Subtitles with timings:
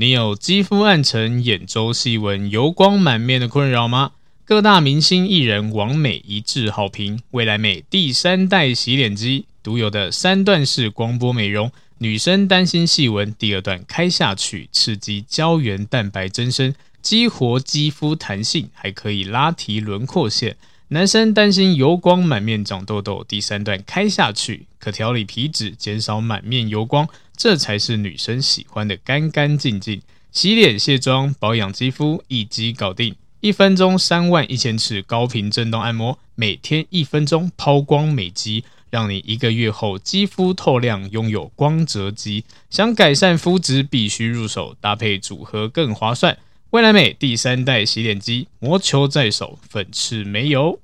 [0.00, 4.12] 你有肌肤暗沉、眼周细纹、油光满面的困扰吗？
[4.44, 16.72] 各大明星艺人王美一致好评，未来美第三代洗脸机独有的三段式光波美容，女生担心细纹，第二段开下去，刺激胶原蛋白增生，
[17.02, 20.56] 激活肌肤弹性，还可以拉提轮廓线。
[20.90, 27.08] 男生担心油光满面长痘痘，第三段开下去，可调理皮脂，减少满面油光，
[27.38, 30.02] 这才是女生喜欢的干干净净。
[30.32, 33.14] 洗脸、卸妆、保养肌肤，一机搞定。
[33.40, 42.44] 一分钟三万一千次高频震动按摩，每天一分钟抛光美肌，让你一个月后肌肤透亮，拥有光泽肌。
[42.68, 46.36] 想改善肤质，必须入手，搭配组合更划算。
[46.70, 50.80] 未来美第三代洗脸机，魔球在手，粉刺没有。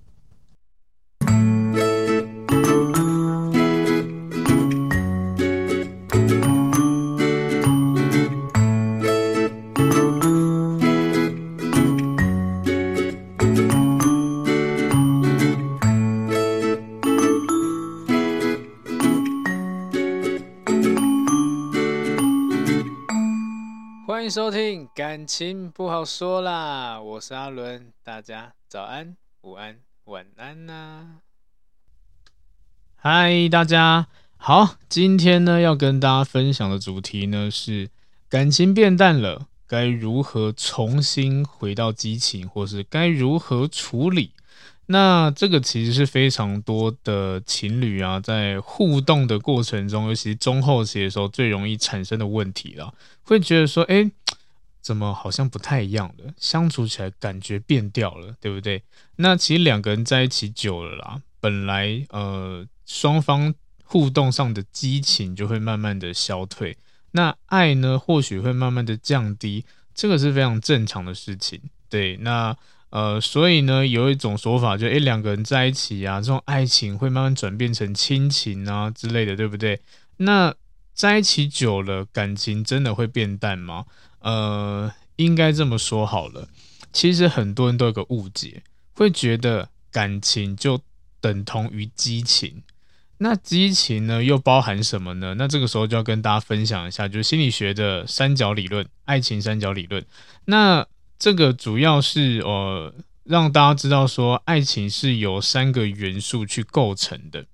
[24.24, 31.18] 欢迎收听，感情不好说啦，我是阿伦，大家早安、午安、晚安呐、
[32.96, 34.06] 嗨，大家
[34.38, 37.90] 好，今天呢要跟大家分享的主题呢是
[38.30, 44.32] 感情变淡了，该如何重新回到激情，或是该如何处理？
[44.86, 52.92] 那这个其实是非常多的情侣啊，在互动的过程中，尤其是中后期的时候，最容易产生的问题了。
[53.22, 54.10] 会觉得说，哎，
[54.82, 56.34] 怎么好像不太一样了？
[56.36, 58.82] 相处起来感觉变掉了，对不对？
[59.16, 63.54] 那其实两个人在一起久了啦，本来呃双方
[63.84, 66.76] 互动上的激情就会慢慢的消退，
[67.12, 71.60] 那爱呢或许会慢慢的降低，这个是非常正常的事情。
[71.88, 72.54] 对，那
[72.94, 79.80] 呃所以呢有一种说法就，哎两个人在一起啊，这种爱情会慢慢转变成亲情啊之类的，对不对？
[80.18, 80.54] 那
[80.94, 83.86] 在一起久了，感情真的会变淡吗？
[84.20, 86.46] 呃，应该这么说好了。
[86.92, 88.62] 其实很多人都有个误解，
[88.94, 90.80] 会觉得感情就
[91.20, 92.62] 等同于激情。
[93.18, 95.34] 那激情呢，又包含什么呢？
[95.36, 100.04] 那这个时候就要跟大家分享一下，就是心理学的三角理论，爱情三角理论。
[100.44, 100.86] 那
[101.24, 102.92] 这个主要是呃，
[103.22, 107.46] 让大家知道说，爱情是由三个元素去构成的。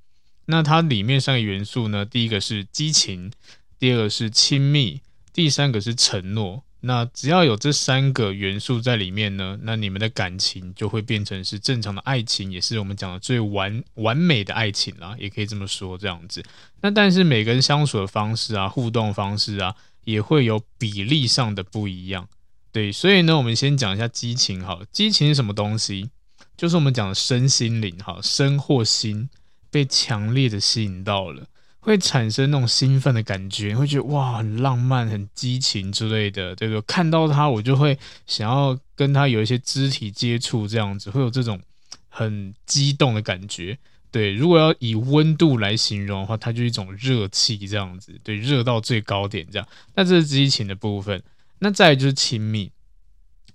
[0.47, 2.05] 那它里面三个元素呢？
[2.05, 3.31] 第一个是激情，
[3.79, 5.01] 第二个是亲密，
[5.33, 6.65] 第三个是承诺。
[6.81, 16.43] 那只要有这三个元素在里面呢，那你们的感情就会变成是正常的爱情，也是我们讲的最完完美的爱情啦，也可以这么说这样子。
[16.81, 22.27] 那但是每个人相处的方式啊，互动方式啊，也会有比例上的不一样。
[22.73, 24.81] 对，所以呢，我们先讲一下激情哈。
[24.93, 26.11] 激情是什么东西？
[26.57, 29.29] 就是我们讲的身心灵哈，身或心。
[29.73, 31.47] 被强烈的吸引到了，
[31.79, 36.81] 会产生那种兴奋的感觉，会觉得哇，很浪漫、很激情之类的，对不对？
[36.81, 41.61] 看到他，我就会想要跟他有一些肢体接触，这样子会有这种
[42.09, 43.79] 很激动的感觉。
[44.11, 49.69] 对，如果要以温度来形容的话，它就是一种热气，这样子，对，热到最高点这样。
[49.95, 51.23] 那这是激情的部分。
[51.61, 52.73] 那再就是亲密。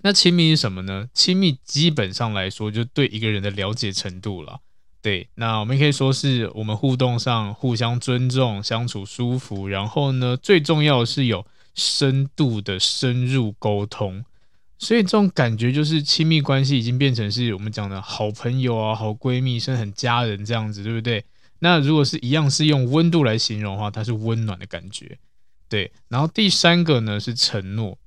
[0.01, 1.09] 那亲密是什么呢？
[1.13, 4.61] 亲密基本上来说，就对一个人的了解程度了。
[5.01, 11.45] 对，那我们可以说是我们互动上互相尊重，相处舒服，然后呢，最重要的是有
[11.75, 14.23] 深度的深入沟通，
[14.77, 21.23] 所以这种感觉就是亲密关系已经变成是我们讲的好朋友啊、好闺蜜，甚至很家人这样子，对不对？
[21.59, 25.17] 那如果是一样是用温度来形容的话，它是温暖的感觉。
[25.67, 27.97] 对，然后第三个呢是承诺，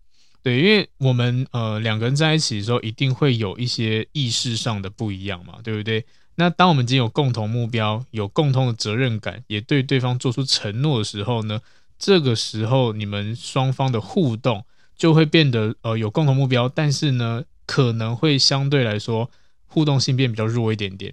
[0.43, 6.07] 对，因为我们呃两个人在一起的时候，一定会有一些意识上的不一样嘛，对不对？
[6.37, 11.61] 那当我们已经有共同目标、有共同的责任感，也对对方做出承诺的时候呢，
[11.99, 14.65] 这个时候你们双方的互动
[14.97, 19.29] 就会变得呃有共同目标，但是呢可能会相对来说
[19.67, 21.13] 互动性变比较弱一点点。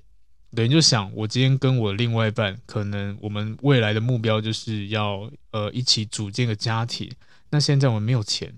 [0.55, 7.11] 对，你就想我今天跟我另外一半，可能我们未来的目标就是要呃一起组建个家庭，
[7.49, 8.51] 那现在我们没有钱，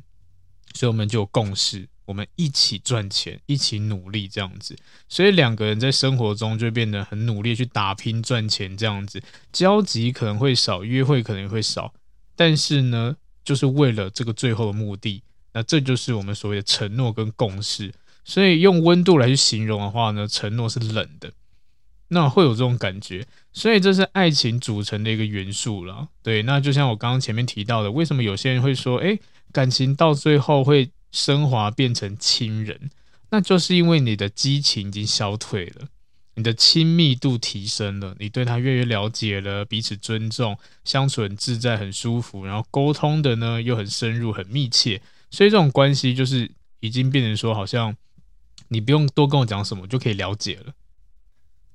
[0.76, 1.90] 所以我们就有共识。
[2.06, 4.74] 我们一起赚钱，一起努力这样子，
[5.10, 9.22] 所以两个人在生活中就变得很努力去打拼赚钱这样子，
[9.52, 11.94] 交集可能会少，约会可能会少，
[12.34, 15.22] 但是呢，就是为了这个最后的目的，
[15.52, 17.94] 那这就是我们所谓的承诺跟共识。
[18.24, 21.30] 所以用温度来去形容的话呢，承诺是冷的，
[22.10, 26.08] 那会有这种感觉，所以这是爱情组成的一个元素了。
[26.24, 29.20] 对，那就像我刚刚前面提到的，为什么有些人会说，诶，
[29.52, 32.90] 感情到最后会升华变成亲人，
[33.32, 35.88] 那就是因为你的激情已经消退了。
[36.36, 40.56] 你的亲密度提升了，你对他越来越了解了，彼此尊重，
[40.86, 45.02] 相处很自在、很舒服，然后沟通的呢又很深入、很密切，
[45.32, 47.96] 所以这种关系就是已经变成说，好像
[48.68, 50.74] 你不用多跟我讲什么就可以了解了。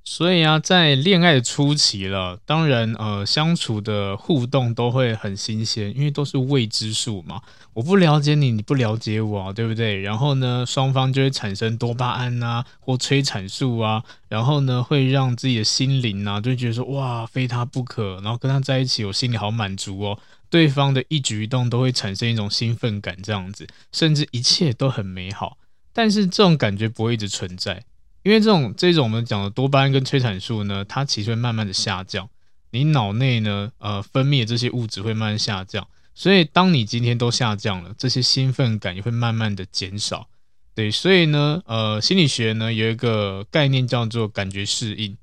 [0.05, 7.41] 所以啊，在恋爱初期了，当然，呃，相处的互动都会很新鲜，因为都是未知数嘛。
[7.73, 10.01] 我不了解你，你不了解我，对不对？
[10.01, 20.19] 然后呢，双方就会产生多巴胺啊，或催产素啊，然后呢，会让自己的心灵啊，就觉得说，哇，非他不可，然后跟他在一起，我心里好满足哦。
[20.51, 25.57] 对方的一举一动都会产生一种兴奋感，这样子，甚至一切都很美好。
[25.95, 27.85] 但是这种感觉不会一直存在。
[28.23, 32.29] 因为这种这种我们讲的多巴胺跟催产素呢，它其实会慢慢的下降，
[32.71, 40.29] 你脑内呢，呃，分泌的这些物质会慢慢下降，所以当你今天都下降了，这些兴奋感也会慢慢的减少，
[40.75, 45.17] 对，所以呢，呃，心理学呢有一个概念叫做感觉适应，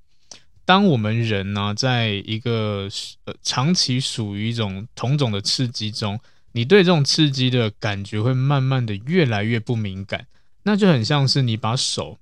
[0.66, 2.90] 当我们人呢，在一个
[3.24, 6.20] 呃长期属于一种同种的刺激中，
[6.52, 10.28] 你对这种刺激的感觉会慢慢的越来越不敏感，
[10.64, 12.18] 那就很像是你把手。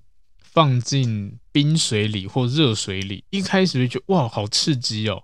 [0.57, 5.23] 放进冰水里或热水里，一开始会觉得哇，好刺激哦，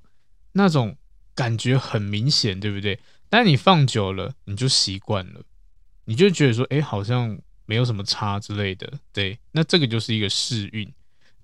[0.52, 0.96] 那种
[1.34, 3.00] 感觉很明显，对不对？
[3.32, 5.42] 但你放久了，你就习惯了，
[6.06, 7.36] 你就觉得说，哎，好像
[7.66, 9.40] 没有什么差之类的，对。
[9.54, 10.94] 那这个就是一个适应，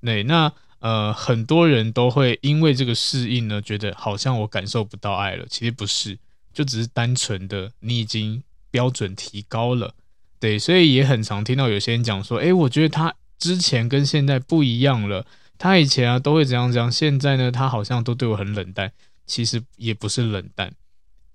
[0.02, 0.22] 对。
[0.22, 6.16] 那呃，很多人都会因为这个适应呢，觉得好像我感受不到爱了，其实不是，
[6.54, 9.96] 就只是单纯的你已经标准提高了，
[10.40, 10.60] 对。
[10.60, 13.16] 所以也很常听到有些人讲说，哎，我觉得他。
[13.40, 15.26] 之前跟现在不一样了，
[15.58, 18.92] 他以前啊都会怎样讲，现在呢他好像都对我很冷淡，
[19.26, 20.72] 其实也不是冷淡，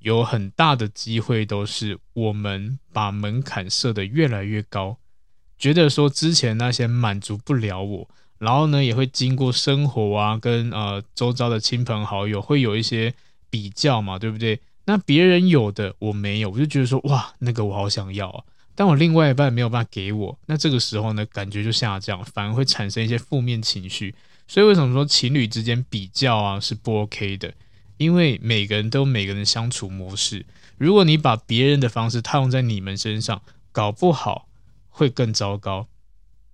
[0.00, 4.98] 有很大的机会都是我们把门槛设得越来越高，
[5.58, 8.08] 觉得说之前那些满足不了我，
[8.38, 13.14] 然后呢也会经过生活啊跟呃周遭的亲朋好友会有一些
[13.48, 14.60] 比较嘛，对不对？
[14.84, 18.44] 那别人有的我没有，我就觉得说哇那个我好想要啊。
[18.74, 24.14] 但我另外一半没有办法给我，那这个时候呢，感觉就下降，反而会产生一些负面情绪。
[24.46, 27.54] 所以为什么说情侣之间比较啊是不 OK 的？
[27.96, 30.44] 因为每个人都有每个人的相处模式。
[30.76, 33.40] 如果你把别人的方式套用在你们身上，
[33.70, 34.48] 搞不好
[34.90, 35.86] 会更糟糕。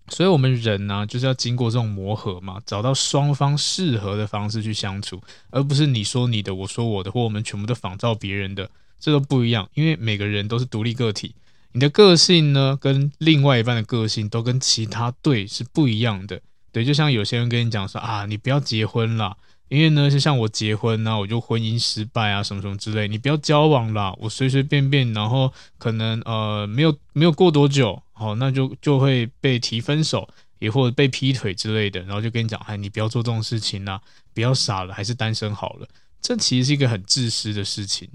[0.09, 9.69] 所以我们人呢、就是要经过这种磨合嘛，找到双方适合的方式去相处，而不是你说你的，我说我的，或我们全部都仿照别人的，这都不一样。
[9.75, 11.35] 因为每个人都是独立个体。
[11.73, 16.41] 你的个性呢，跟另外一半的个性都跟其他对是不一样的。
[16.73, 19.37] 对，就像有些人跟你讲说啊，你不要结婚啦，
[19.69, 23.07] 因为呢，就像我结婚呢，我就婚姻失败啊，什么什么之类。
[23.09, 30.29] 你不要交往啦，我随随便便，然后可能呃没有没有过多久，好，那就就会被提分手，
[30.59, 34.01] 也或者被劈腿之类的，然后就跟你讲，哎，你不要做这种事情啦，
[34.35, 35.89] 不要傻了，还是单身好了。
[36.21, 38.09] 这其实是一个很自私的事情。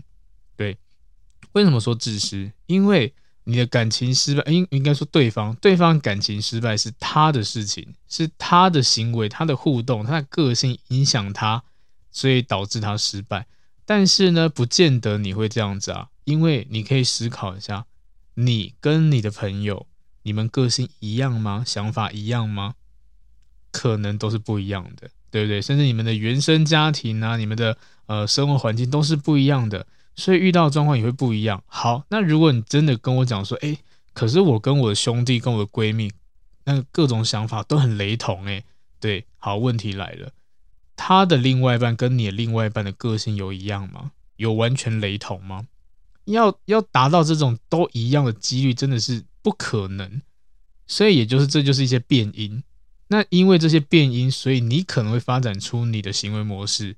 [0.56, 0.78] 对，
[1.54, 2.52] 为什么说自私？
[2.68, 3.14] 因为
[3.46, 11.64] 你的感情失败，应应该说对方，对方感情失败是他的事情，是他的行为、他的互动、他的个性影响他，
[12.12, 13.48] 所以导致他失败。
[13.86, 17.86] 但是呢，不见得你会这样子啊，因为你可以思考一下，
[18.34, 19.86] 你跟你的朋友，
[20.24, 21.64] 你们个性一样吗？
[21.66, 22.74] 想法一样吗？
[23.72, 25.62] 可能都是不一样的，对不对？
[25.62, 27.78] 甚至你们的原生家庭啊，你们的
[28.08, 29.86] 呃生活环境都是不一样的。
[30.16, 31.64] 所以遇到的状况也会不一样。
[31.68, 33.78] 好，那如果你真的跟我讲说，诶，
[34.14, 36.12] 可是我跟我的兄弟、跟我的闺蜜，
[36.64, 38.64] 那各种想法都很雷同，诶，
[39.00, 40.32] 对，好，问题来了，
[40.96, 44.12] 他的另外一半跟你的另外一半的个性有一样吗？
[44.38, 45.68] 有完全雷同吗？
[46.26, 50.22] 要要达到这种都一样的几率，真的是不可能。
[50.88, 52.64] 所以也就是这就是一些变因。
[53.10, 56.96] 那因为这些变因，所以你可能会发展出你的行为模式。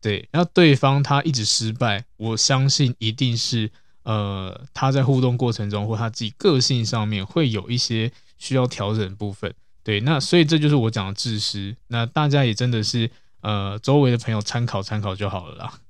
[0.00, 3.70] 对，然后对方他一直失败，我相信一定是
[4.04, 9.52] 呃他在互动过程中或他自己个性上面会有一些需要调整的部分。
[9.82, 11.74] 对，那所以这就是我讲的自私。
[11.88, 13.10] 那大家也真的是
[13.40, 15.80] 呃周围的朋友参考参考就好了啦。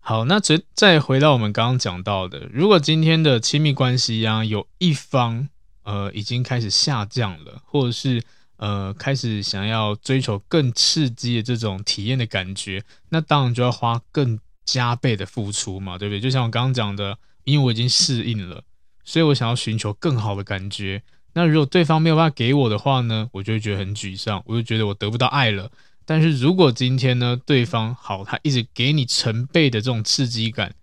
[0.00, 5.48] 好，那再再回到我们刚刚讲到的，如果今天的亲密关系呀、啊、有一方
[5.82, 8.22] 呃已经开始下降了，或者是。
[8.58, 16.20] 呃，开始想要追求更刺激的这种体验的感觉，那当然就要花更加倍的付出嘛，对不对？
[16.20, 18.62] 就像我刚刚讲的，因为我已经适应了，
[19.04, 21.02] 所以我想要寻求更好的感觉。
[21.34, 25.70] 那如果对方没有办法给我的话呢，我就会觉得很沮丧，我就觉得我得不到爱了。
[26.04, 30.74] 但是如果今天呢，对方好，他一直给你成倍的这种刺激感，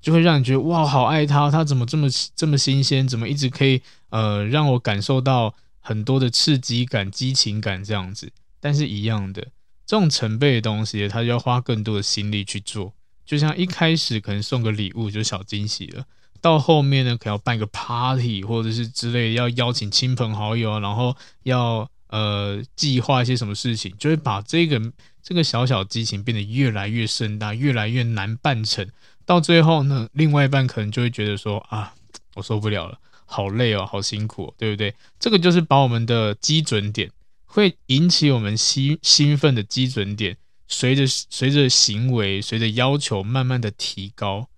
[0.00, 8.32] 就会让你觉得哇，好爱他，他怎么这么这么新鲜，怎么一直可以呃让我感受到很多的刺激感、激情感这样子。
[8.58, 9.42] 但是一样的，
[9.84, 12.94] 这种成倍的东西，他就要花更多的心力去做。
[13.26, 16.04] 就像一开始可能送个礼物就小惊喜了，
[16.40, 24.80] 到后面呢，可要办个 party 或者是之类的，要邀请亲朋好友，然后要呃计划一些什么事情，就会把这个
[25.22, 28.86] 这个小小激情变得越来越盛大，越来越难办成。
[29.24, 31.94] 到最后呢，另外一半可能就会觉得说啊，
[32.34, 32.98] 我受不了了，
[33.32, 34.94] 好累哦，好辛苦，对不对？
[35.18, 37.10] 这个就是把我们的基准点
[37.46, 40.36] 会引起我们兴兴奋的基准点。
[40.68, 44.48] 随着随着行为，随着要求慢慢的提高，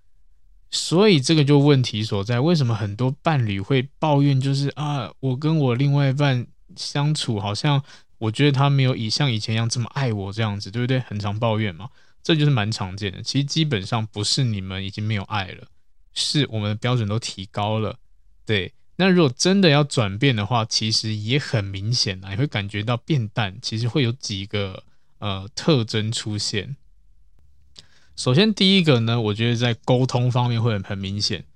[0.70, 2.38] 所以这个就问题所在。
[2.38, 4.40] 为什么很多伴侣会抱怨？
[4.40, 7.82] 就是啊，我跟我另外一半相处，好像
[8.18, 11.00] 我觉得他没有以像以前一样这么爱我这样子，对不对？
[11.00, 11.88] 很常抱怨嘛，
[12.22, 13.20] 这就是蛮常见的。
[13.20, 15.66] 其实基本上不是你们已经没有爱了，
[16.12, 17.96] 是我们的标准都提高了。
[18.46, 23.58] 对，那如果真的要转变的话，其实也很明显啊，你会感觉到变淡。
[23.62, 24.82] 其实会有几个。
[25.20, 26.76] 呃，特征出现。
[28.14, 31.46] 首先，第一个呢，我觉得在沟通方面会很很明显，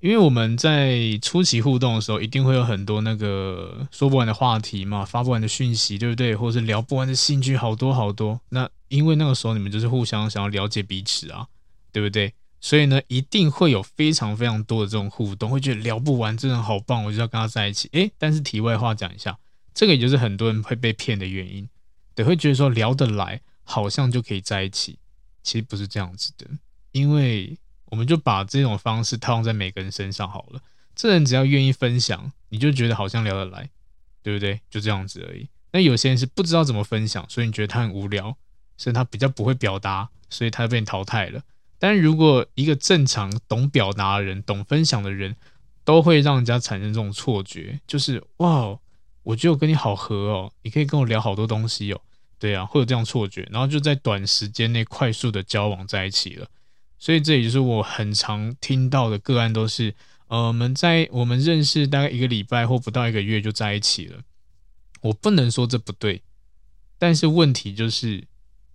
[0.00, 6.36] 因为我们在初期互动的时候，一定会有很多那个说不完的话题嘛，发不完的讯息，对不对？
[6.36, 8.38] 或是聊不完的兴趣，好多好多。
[8.50, 11.46] 那因为那个时候你们就是互相想要了解彼此啊，
[11.90, 12.34] 对不对？
[12.60, 17.88] 所以呢，一定会有非常非常多的这种互动，会觉得聊不完，真的好棒，我就要跟他在一起。
[17.92, 19.38] 诶，但是题外话讲一下，
[19.72, 21.68] 这个也就是很多人会被骗的原因。
[22.14, 24.98] 对会觉得说聊得来，好像就可以在一起，
[25.42, 26.46] 其实不是这样子的。
[26.92, 30.60] 因为我们就把这种方式套用在每个人身上好了。
[30.94, 33.70] 这人只要愿意分享，你就觉得好像聊得来，
[34.22, 34.60] 对不对？
[34.68, 35.48] 就这样子而已。
[35.72, 38.36] 那有些人是不知道怎么分享，所以你觉得他很无聊，
[38.76, 41.42] 所以他比较不会表达，所以他被你淘汰了。
[41.80, 45.34] 但如果一个正常懂表达的人、懂分享的人，
[45.82, 48.78] 都会让人家产生这种错觉，就是哇，
[49.22, 52.00] 我觉得我跟你好合哦，你可以跟我聊好多东西哦。
[52.38, 56.46] 对啊，会有这样错觉，然后就在短时间内快速的交往在一起了，
[56.98, 59.94] 所以这也就是我很常听到的个案，都是
[60.28, 64.20] 呃，我们在我们认识大概一个礼拜或不到一个月就在一起了。
[65.00, 66.22] 我不能说这不对，
[66.98, 68.26] 但是问题就是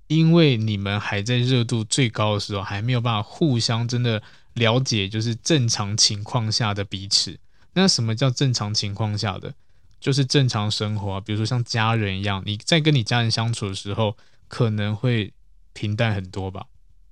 [0.08, 4.22] 因为你们还在热度最高的时候，还没有办法互相真的
[4.54, 7.38] 了解，就是正常情况下的彼此。
[7.74, 9.54] 那什么叫正常情况下的？
[10.00, 14.16] 就是正常生活啊，比如说像家人一样，你在跟你家人相处的时候，
[14.48, 15.34] 可能会
[15.74, 16.68] 平淡很多吧？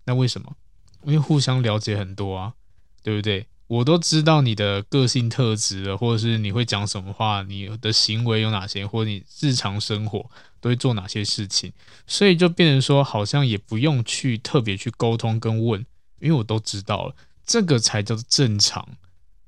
[0.06, 0.56] 那为什么？
[1.04, 2.54] 因为互相了解很多啊，
[3.02, 3.48] 对不对？
[3.68, 10.30] 我都知道你的个性特质了，或者是你会讲什么话，你的行为有哪些，或者你日常生活
[10.60, 11.72] 都会做哪些事情，
[12.06, 15.86] 所以就变成说，好像也不用去特别去沟通跟问，
[16.20, 17.16] 因为我都知道了，
[17.46, 18.88] 这个才叫做正常，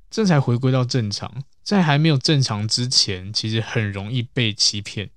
[0.09, 1.43] 这才回归到正常。
[1.61, 5.09] 在还没有正常之前，其实很容易被欺骗。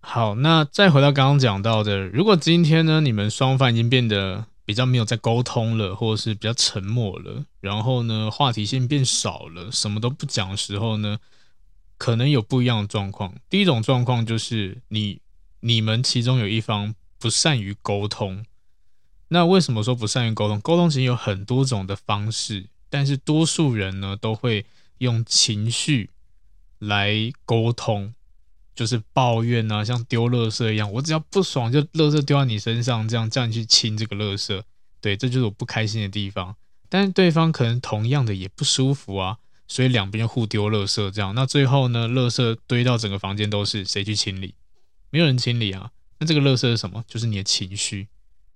[0.00, 11.18] 好，那再回到刚刚讲到的，如果今天呢，你们双方已经变得比较没有在沟通了，或者是比较沉默了，然后呢，话题性变少了，什么都不讲的时候呢，
[11.98, 13.34] 可能有不一样的状况。
[13.48, 15.20] 第一种状况就是你
[15.58, 18.44] 你们其中有一方不善于沟通。
[19.28, 20.60] 那为什么说不善于沟通？
[20.60, 24.64] 沟通其实有很多种的方式，但是多数人呢都会。
[25.00, 26.10] 用情绪
[26.78, 28.12] 来沟通，
[28.80, 34.62] 就是抱怨啊，像丢垃圾一样，我只要不爽就垃圾丢在你身上，这样叫你去清这个垃圾，
[35.02, 36.56] 对，这就是我不开心的地方。
[36.88, 39.36] 但是对方可能同样的也不舒服啊，
[39.68, 44.54] 所以两边互丢垃圾，这样，那最后呢，垃圾堆到整个房间都是，谁去清理？
[45.10, 45.90] 没有人清理啊。
[46.18, 47.04] 那这个垃圾是什么？
[47.06, 48.08] 就是你的情绪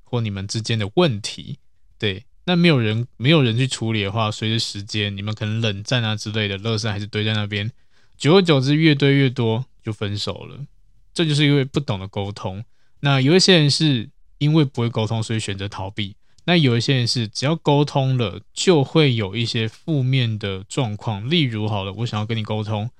[0.04, 1.59] 或你们之间的问题，
[1.99, 2.25] 对。
[2.47, 7.71] 那没有人，没有人去处理的话，随着时间，你们可能冷战啊之类的，垃圾还是堆在那边，
[8.16, 10.64] 久而久之越堆越多，就分手了。
[11.12, 12.64] 这就是因为不懂得沟通。
[13.00, 16.17] 那有一些人是因为不会沟通，所以选择逃避。
[16.47, 21.31] 那有一些人是只要沟通了，就会有一些负面的状况。
[21.31, 22.91] 例如，好了，我想要跟你沟通，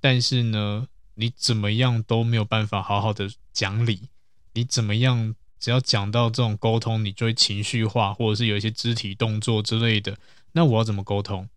[0.00, 4.08] 但是呢，你怎么样都没有办法好好的讲理，
[4.52, 5.34] 你怎么样？
[5.60, 10.18] 只要讲到这种沟通，你就会情绪化，或者是有一些肢体动作之类的。
[10.52, 11.48] 那我要怎么沟通？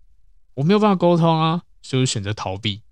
[0.54, 2.84] 我没有办法沟通啊，所以选择逃避。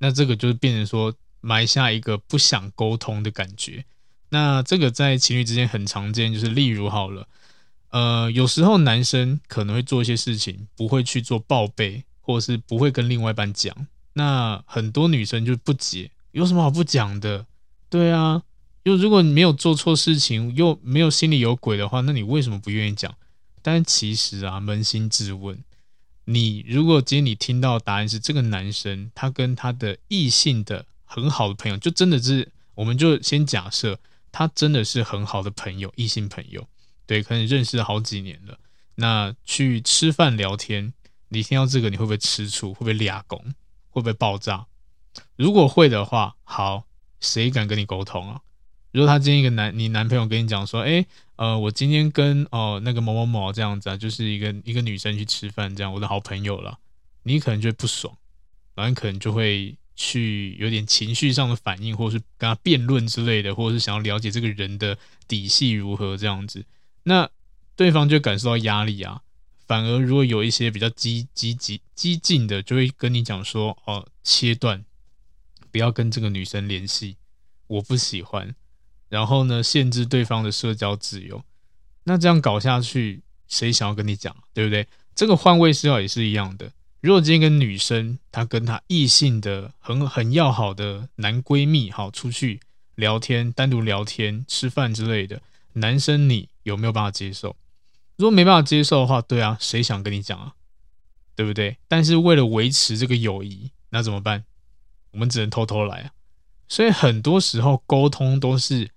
[0.00, 3.84] 那这个就是变成说埋下一个不想沟通的感觉。
[4.30, 7.28] 那这个在情侣之间很常见，就是例如好了，
[7.90, 13.86] 呃，有时候男生可能会做一些事情，不会去做报备，或者是不会跟另外一半讲。
[14.14, 17.46] 那很多女生就不解，有什么好不讲的？
[17.88, 18.42] 对啊。
[18.82, 23.14] 就如果你没有做错事情，又没有心里有鬼的话，那你为什么不愿意讲？
[23.62, 25.62] 但其实啊，扪心自问，
[26.24, 33.98] 你如果今天你听到的答案是这个男生他跟他的异性的很好的朋友，就真的是，我们就先假设
[34.30, 36.68] 他真的是很好的朋友，异性朋友，
[37.06, 38.58] 对，可能认识了好几年了，
[38.94, 40.92] 那去吃饭聊天，
[41.30, 42.72] 你听到这个你会不会吃醋？
[42.72, 43.54] 会不会俩拱？
[43.88, 44.66] 会不会爆炸？
[45.34, 46.84] 如果会的话，好，
[47.18, 48.40] 谁敢跟你沟通啊？
[48.92, 51.06] 如果他今天一个男，你男朋友跟你讲说，诶，
[51.36, 56.78] 呃，我今天跟哦、那个某某某这样子啊，就是一个一个女生去吃饭，这样我的好朋友了，
[57.22, 58.16] 你可能就会不爽，
[58.74, 66.64] 然后可能就会去有点情绪上的反应，或者是跟他辩论之类的，或者是想要了解这个人的底细如何这样子，
[67.04, 67.28] 那
[67.76, 69.22] 对方就感受到压力啊。
[69.66, 74.84] 反而如果有一些比较积积极激进的，就会跟你讲说，哦，切断，
[75.70, 77.16] 不要跟这个女生联系，
[77.68, 78.56] 我不喜欢。
[79.10, 81.44] 然后呢，限制对方的社交自由，
[82.04, 84.86] 那这样搞下去，谁想要跟你讲，对不对？
[85.16, 86.70] 这个换位思考也是一样的。
[87.00, 92.60] 如果今天跟女生，她跟她异性的很很要好的男闺蜜，好出去
[92.94, 97.56] 聊天，单独聊天、吃饭之类的，男生你有没有办法接受？
[98.16, 100.54] 如果没办法接受的话，对啊，谁想跟你讲啊？
[101.34, 101.78] 对不对？
[101.88, 104.44] 但是为了维持这个友谊，那怎么办？
[105.10, 106.12] 我们只能偷偷来啊。
[106.68, 108.88] 所以很多时候沟通都是。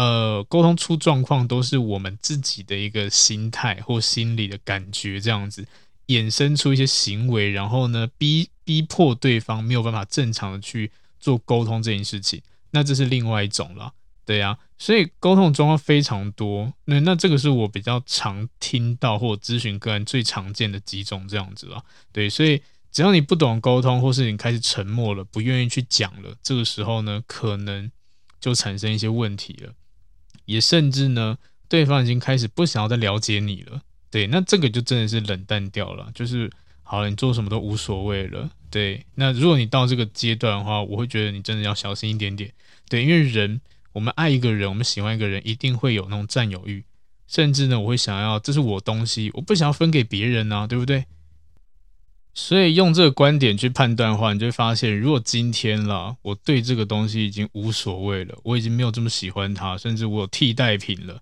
[0.00, 5.66] 呃，沟通出状况都是我们自己的一个心态或心理的感觉，这样子
[6.06, 12.40] 衍生出一些行为，然后呢，逼逼迫对方没有办法正常的去做沟通这件事情，
[12.70, 13.92] 那这是另外一种了，
[14.24, 27.92] 对呀、啊，所以沟通的状况非常多，那那这个是我比较常听到或咨询个案最常见的几种这样子了，对，所以只要你不懂沟通，或是你开始沉默了，不愿意去讲了，这个时候呢，可能
[28.40, 29.74] 就产生一些问题了。
[30.50, 31.38] 也甚至呢，
[31.68, 33.80] 对方已经开始不想要再了解你了，
[34.10, 36.50] 对，那这个就真的是冷淡掉了，就是
[36.82, 39.04] 好了，你做什么都无所谓了，对。
[39.14, 42.52] 那如果你到这个阶段的话，我会觉得你真的要小心一点点，
[42.88, 43.60] 对，因为人，
[43.92, 46.82] 我们爱一个人，我们喜欢一个人，一定会有那种占有欲，
[47.28, 51.04] 甚至呢，我会想要这是我东西，我不想要分给别人啊，对不对？
[52.42, 61.20] 所以用这个观点去判断的话，你就会发现，如果今天啦，我对这个东西已经无所谓了，我已经没有这么喜欢它，甚至我有替代品了，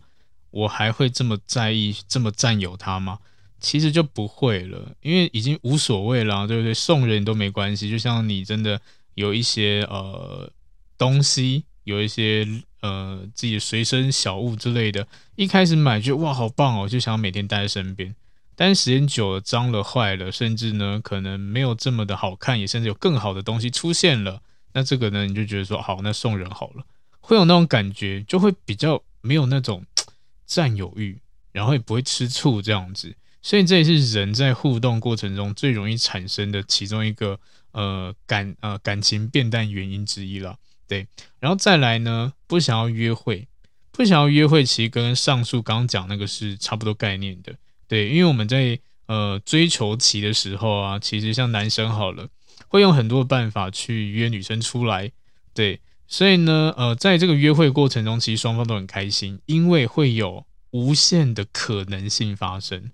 [0.53, 3.19] 我还会这么在意、这么占有它吗？
[3.59, 6.73] 其实就不会了，因为已经无所谓了，对不对？
[6.73, 8.81] 送人都没关系，就像你真的
[9.15, 10.49] 有一些呃
[10.97, 12.47] 东西，有一些
[12.81, 18.15] 呃自己随身小物之类的，一开始买就哇好棒哦，就想每天带在身边。
[18.61, 24.43] 但时间久了，脏了、坏了，甚至呢，可能没有这么的好看，也甚至有更好的东西出现了。
[24.73, 26.85] 那这个呢，你就觉得说，好，那送人好了，
[27.21, 29.87] 会有那种感觉，就会比较没有那种
[30.45, 31.21] 占有欲，
[31.53, 33.15] 然后也不会吃醋这样子。
[33.43, 37.39] 所以这也是人在互动过程中最容易产生的其中一个
[37.71, 40.57] 呃感呃感情变淡原因之一了。
[40.89, 41.07] 对，
[41.39, 43.47] 然后再来呢，不想要约会，
[43.93, 47.55] 不想要约会，其实跟上述刚刚讲那个是差不多概念的。
[47.89, 52.29] 对，因为我们在呃追求期的时候啊，其实像男生好了，
[52.69, 55.11] 会用很多办法去约女生出来。
[55.55, 62.91] 对，所以呢，呃，在这个约会过程中，其实双方都很开心，因为会有无限的可能性发生。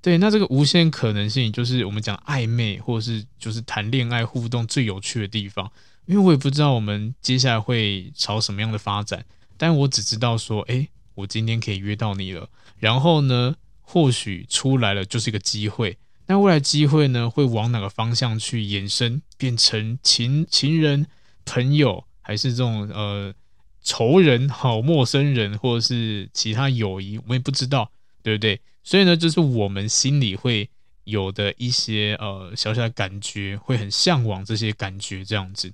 [0.00, 5.70] 对，那这个无限可能性就是我们讲暧昧，或者是就是谈恋爱互动最有趣的地方。
[6.06, 9.24] 因为我也不知道我们接下来会朝什么样的发展，
[9.56, 12.48] 但我只知道说，诶，我今天可以约到你了，
[12.80, 13.54] 然后呢，
[13.92, 21.06] 或许出来了就是一个机会，那未来机会呢，会往哪个方向去延伸，变成情情人、
[21.44, 23.34] 朋友，还是这种呃
[23.82, 28.58] 仇人、好陌生人，或者是其他友谊，我们也不知道，对不对？
[28.82, 30.70] 所以呢，就是我们心里会
[31.04, 35.70] 有的一些呃小小的感觉，会很向往这些感觉这样子。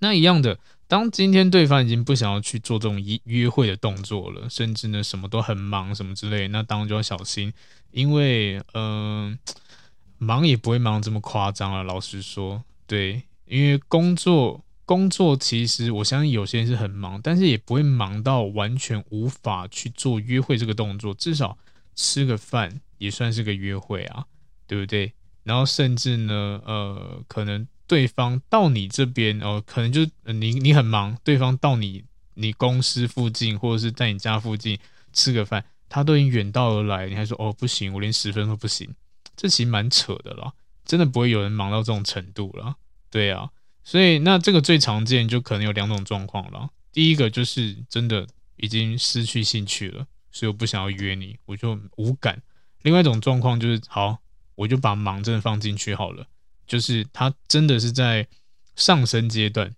[0.00, 0.58] 那一样的。
[0.92, 7.50] 当今天对方已经不想要去做这种约约会的动作了，甚至呢什么都很忙什么之类，那当然就要小心，
[7.92, 9.54] 因为嗯、呃，
[10.18, 11.82] 忙也不会忙这么夸张了。
[11.82, 21.56] 老实说，对，因为工作工作其实我相信有些人是很忙，但是也不会忙到完全无法去做约会这个动作，至少
[21.94, 24.26] 吃个饭也算是个约会啊，
[24.66, 25.14] 对不对？
[25.42, 27.66] 然后甚至呢，呃，可能。
[27.86, 34.78] 对方到你这边哦，可能就是你你很忙，对方到你你公司附近或者是在你家附近
[35.12, 38.94] 吃个饭，他都已经远道而来，你还说哦不行，我连十分都不行，
[39.36, 40.52] 这其实蛮扯的啦，
[40.84, 42.76] 真的不会有人忙到这种程度了，
[43.10, 43.50] 对啊，
[43.84, 52.42] 所以那这个最常见就可能有两种状况了，第一个就是真的已经失去兴趣了，所以我不想要约你，我就无感。
[52.82, 54.18] 另外一种状况就是，好，
[54.54, 56.26] 我就把忙真的放进去好了，
[56.66, 58.26] 就是他真的是在
[58.76, 59.74] 上升阶段，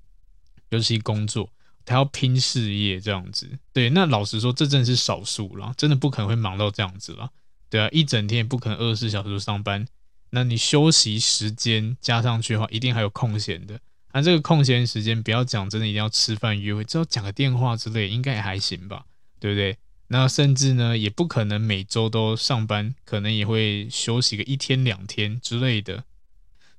[0.71, 1.51] 尤其工作，
[1.85, 3.59] 他要拼事业这样子。
[3.73, 7.31] 对，那老实说，这真的是少数啦，真的不可能会忙到这样子啦。
[7.69, 9.87] 对啊，一整天也不可能二十四小时上班，
[10.31, 13.81] 那你休息时间加上去的话，一定还有空闲的。
[14.13, 19.07] 那这个空闲时间，不要讲真的一定要吃饭约会，只要讲个电话之类，应该也还行吧，
[19.41, 19.77] 对不对？
[20.07, 26.05] 那甚至呢，也不可能每周都上班，可能也会休息个一天两天之类的。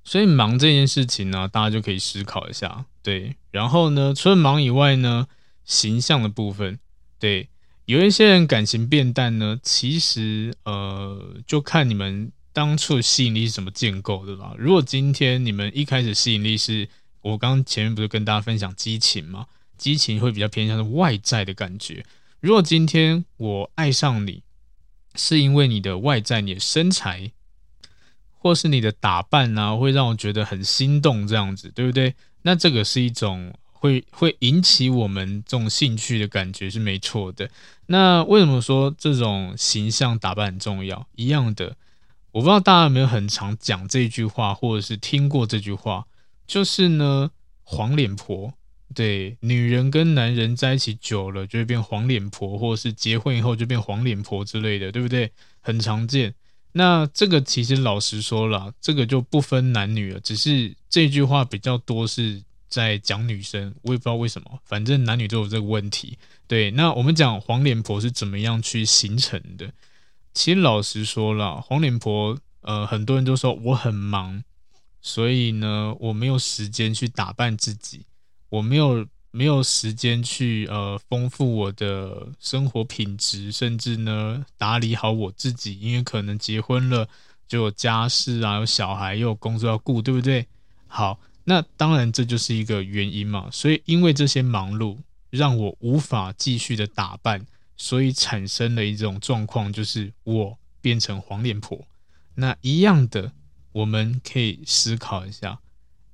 [0.05, 3.35] 所以忙这件事情呢，大家就可以思考一下，对。
[3.51, 5.27] 然后呢，除了忙以外呢，
[5.65, 6.79] 形象的部分，
[7.19, 7.49] 对，
[7.85, 14.53] 有一些人感情变淡呢，其实呃，就看你们当初吸引力是怎么建构的啦。
[14.57, 16.87] 如果今天你们一开始吸引力是，
[17.21, 19.47] 我刚刚前面不是跟大家分享激情吗？
[19.75, 22.05] 激情会比较偏向是外在的感觉。
[22.39, 24.43] 如果今天我爱上你，
[25.15, 27.31] 是因为你的外在、你的身材，
[28.45, 32.13] 或是你的打扮啊，会让我觉得很心动，这样子，对不对？
[32.43, 37.49] 那这个是一种会会引起我们这种兴趣的感觉，是没错的。
[37.87, 41.07] 那为什么说这种形象打扮很重要？
[41.15, 41.75] 一样的，
[42.33, 46.05] 我不知道大家有没有很常讲这句话，或者是听过这句话。
[46.45, 47.31] 就是呢，
[47.63, 48.53] 黄脸婆，
[48.93, 55.31] 对，女人跟男人在一起久了就会变黄脸婆，或者是结婚以后就变黄脸婆之类的，对不对？
[55.61, 56.35] 很常见。
[56.77, 66.17] 那这个其实老实说了，这个就不分男女了，只是这句话比较多是在讲女生，我也不知道为什么，反正男女都有这个问题。
[66.47, 69.71] 对，那我们讲黄脸婆是怎么样去形成的？
[70.33, 74.43] 其实老实说了，黄脸婆，呃，很多人都说我很忙。
[75.01, 78.01] 所以呢，我没有时间去打扮自己，
[78.49, 87.09] 我没有没有时间去呃丰富我的生活品质，甚至呢打理好我自己，因为可能结婚了
[87.45, 90.47] 就有家事啊，有小孩又有工作要顾，对不对？
[90.87, 93.49] 好，那当然这就是一个原因嘛。
[93.51, 94.97] 所以因为这些忙碌，
[95.29, 97.45] 让我无法继续的打扮，
[97.75, 101.85] 所以产生了一种状况，就是我变成黄脸婆。
[102.35, 103.33] 那一样的。
[103.75, 105.59] 我们可以思考一下，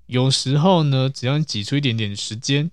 [0.07, 2.71] 有时候呢，只要你挤出一点点时间，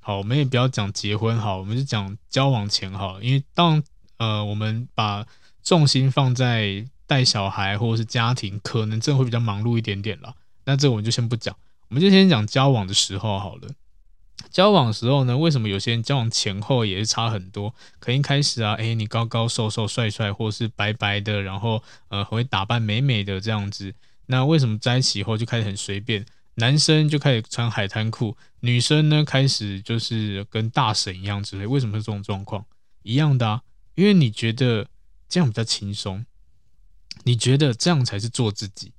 [0.00, 3.82] 好，我们也不要讲结婚好，我们就讲交往前好，因为当
[4.16, 5.26] 呃我们把
[5.62, 10.34] 重心放在带小孩或者是家庭，可能真的会比较忙碌一点点了。
[10.64, 11.54] 那这我们就先不讲，
[11.88, 13.68] 我们就先讲交往的时候好了。
[14.50, 17.74] 交往的时候呢，为什么有些人交往前后也是差很多？
[17.98, 23.94] 可一开始啊，诶，你高高瘦瘦帅帅，或是白白的，然后呃会打扮美美的这样子。
[24.26, 26.24] 那为什么在一起以后就开始很随便？
[26.54, 31.66] 男生就开始穿海滩裤，女生呢开始就是跟大婶一样之类。
[31.66, 32.64] 为什么是这种状况？
[33.02, 33.62] 一样的啊，
[33.94, 34.86] 因为你觉得
[35.28, 36.24] 这样比较轻松，
[37.24, 38.92] 你觉得这样才是做自己。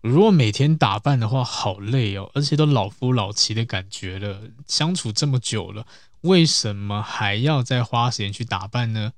[0.00, 5.86] 如果每天打扮的话，好累哦，而且都老夫老妻的感觉了，相处这么久了，
[6.22, 9.12] 为什么还要再花时间去打扮呢？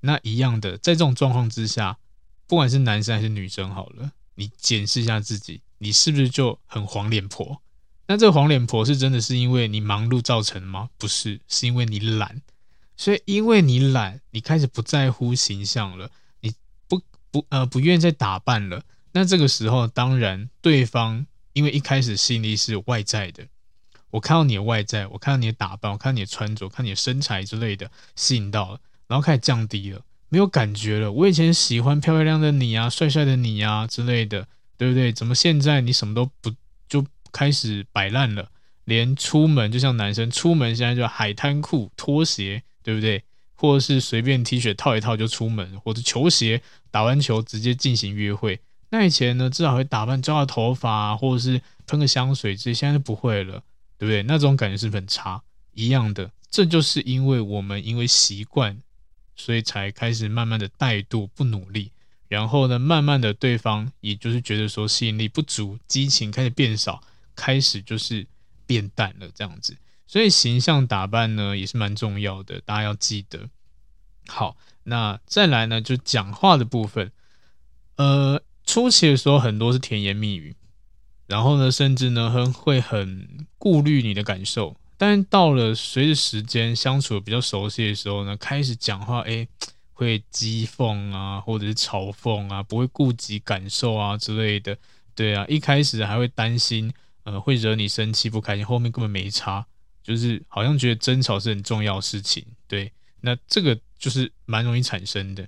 [0.00, 1.98] 那一样的，在这种状况之下，
[2.46, 4.12] 不管是男生还是女生，好了。
[4.36, 7.60] 你检视一下自己，你是不是就很黄脸婆？
[8.08, 10.88] 那这个黄脸婆是真的是因为你忙碌造成的吗？
[10.98, 12.40] 不是，是因为你懒。
[12.96, 16.52] 所以因为你懒，你开始不在乎形象了，你
[16.88, 18.82] 不不呃不愿意再打扮了。
[19.12, 23.46] 那这个时候，当然对方因为一开始吸引力是外在的，
[24.10, 30.00] 我看到你的外在，我看到你的打扮，我看到你的穿着，看你的身材之类的，吸引到了，然后开始降低了。
[30.30, 31.12] 没有感觉了。
[31.12, 35.12] 我以前喜欢漂漂亮的你啊，帅帅的你啊之类的，对不对？
[35.12, 36.50] 怎么现在你什么都不
[37.32, 38.50] 开始摆烂了？
[38.84, 43.22] 连出门就像男生出门，现在就海滩裤、拖鞋，对不对？
[43.54, 48.60] 或者是随便 T 恤套一套就出门，或者球鞋打完球直接进行约会。
[48.90, 53.62] 那以前呢，至少会打扮、抓个头发，或者是喷个香水，这些现在不会了，
[53.98, 54.22] 对不对？
[54.22, 55.42] 那种感觉是很差。
[55.74, 58.78] 一样的，这就是因为我们因为习惯。
[59.40, 61.92] 所以才开始慢慢的怠惰不努力，
[62.26, 67.00] 然后呢，慢慢的对方也就是觉得说吸引力不足，激情开始变少，
[67.38, 68.26] 开始就是
[68.66, 69.76] 变淡了这样子。
[70.08, 73.48] 所以形象打扮呢也是蛮重要的，大家要记得。
[74.26, 77.12] 好，那再来呢就讲话的部分，
[77.96, 80.56] 呃，初期的时候很多是甜言蜜语，
[81.26, 84.76] 然后呢，甚至呢很会很顾虑你的感受。
[84.96, 89.46] 但到了随着时间相处比较熟悉的时候呢，开始讲话，哎，
[89.92, 94.76] 会讥讽啊，或者是嘲讽啊，不会顾及感受啊之类的。
[95.14, 96.92] 对啊，一开始还会担心，
[97.28, 99.66] 呃，会惹你生气不开心，后面根本没差，
[100.02, 102.42] 就是好像觉得争吵是很重要的事情。
[102.66, 105.46] 对，那这个就是蛮容易产生的。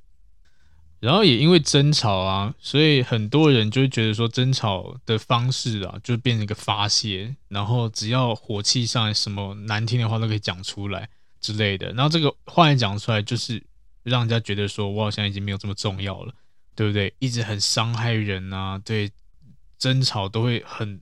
[0.99, 11.09] 然后也因为争吵啊，所以很多人就会觉得说，争吵的方式啊，就变成一个发泄，然后只要火气上来，什么难听的话都可以讲出来
[11.41, 11.91] 之类的。
[11.95, 13.63] 然后这个话一讲出来，就是
[14.03, 16.35] 让人家觉得说，我好像已经没有这么重要了，
[16.75, 17.15] 对不对？
[17.19, 19.11] 一直很伤害人啊，对，
[19.79, 21.01] 争吵都会很、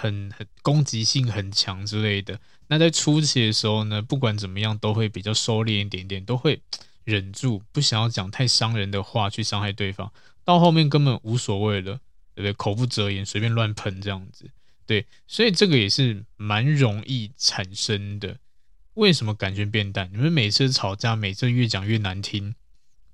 [0.00, 2.38] 很、很攻击性很强之类的。
[2.68, 6.60] 那在初期的时候呢，不管怎么样，都会比较收敛一点点，都会。
[7.04, 10.12] 忍住不想要讲太伤人的话去伤害对方，
[10.44, 11.98] 到后面根本无所谓了，
[12.34, 12.52] 对不对？
[12.52, 14.50] 口不择言，随便乱喷这样子，
[14.84, 18.36] 对，所以这个也是蛮容易产生的。
[18.92, 20.10] 为什么感情变淡？
[20.12, 22.54] 你们每次吵架，每次越讲越难听，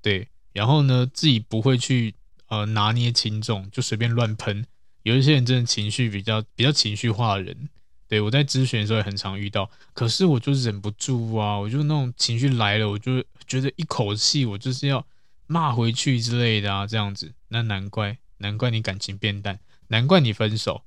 [0.03, 2.17] 对，然后呢，自己不会去
[2.49, 4.67] 呃拿捏轻重，就随便乱喷。
[5.05, 7.69] 有一些人真的情绪比较比较情绪化的人。
[8.07, 15.05] 对，我在咨询的时候也很常遇到，可是我就忍不住啊，我就那种情绪来了，我就觉得一口气我就是要
[15.47, 20.83] 骂回去之类的啊，这样子，那难怪难怪你感情变淡，难怪你分手，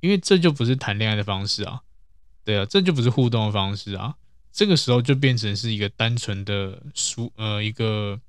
[0.00, 1.82] 因为这就不是谈恋爱的方式啊，
[2.44, 4.16] 对啊，这就不是互动的方式啊，
[4.52, 8.20] 这个时候就变成是一个单纯的抒呃一个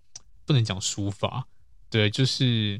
[0.45, 1.45] 不能讲抒发，
[1.89, 2.79] 对，就是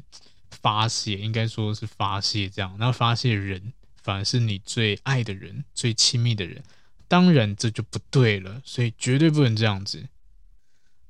[0.50, 3.72] 发泄，应该说是发泄这样，然后发泄人。
[4.00, 6.62] 反而是你最爱的人、最亲密的人，
[7.08, 10.06] 当然这就不对了，所以绝对不能这样子。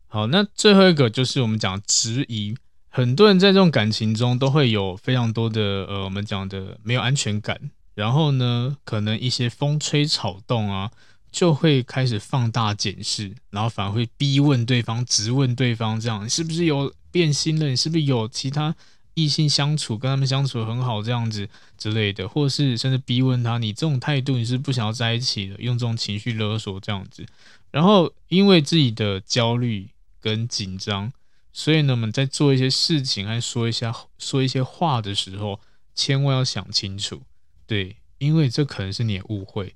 [0.09, 2.57] 好，那最后一个就是我们讲质疑，
[2.89, 10.91] 很多人在这种感情中都会有非常多的呃，我们讲的没有安全感，然后呢，可能一些风吹草动啊，
[11.31, 17.69] 就会开始放大检视，然后反而会逼问对方、质问对方，这样你是不是有变心了？
[17.69, 18.75] 你是不是有其他？
[19.19, 27.27] 异性相处，跟他们相处很好，这样子之类的，或是甚至逼问他，你这种态度，你是不想要在一起的，用这种情绪勒索这样子。
[27.73, 29.89] 然后因为自己的焦虑
[30.21, 31.13] 跟紧张，
[31.53, 35.61] 所以呢，我们在做一些事情，还说一下说一些话的时候，
[35.97, 37.21] 千万要想清楚，
[37.67, 39.75] 对，因为这可能是你的误会。